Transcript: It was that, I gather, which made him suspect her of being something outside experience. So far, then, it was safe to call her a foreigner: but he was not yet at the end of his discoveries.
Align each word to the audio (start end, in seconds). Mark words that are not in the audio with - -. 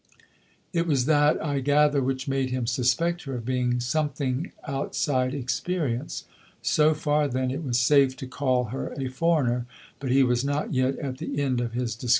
It 0.73 0.87
was 0.87 1.05
that, 1.05 1.39
I 1.45 1.59
gather, 1.59 2.01
which 2.01 2.27
made 2.27 2.49
him 2.49 2.65
suspect 2.65 3.25
her 3.25 3.35
of 3.35 3.45
being 3.45 3.79
something 3.79 4.51
outside 4.67 5.35
experience. 5.35 6.23
So 6.63 6.95
far, 6.95 7.27
then, 7.27 7.51
it 7.51 7.63
was 7.63 7.77
safe 7.77 8.17
to 8.17 8.25
call 8.25 8.63
her 8.73 8.93
a 8.97 9.09
foreigner: 9.09 9.67
but 9.99 10.09
he 10.09 10.23
was 10.23 10.43
not 10.43 10.73
yet 10.73 10.97
at 10.97 11.19
the 11.19 11.39
end 11.39 11.61
of 11.61 11.73
his 11.73 11.93
discoveries. 11.95 12.09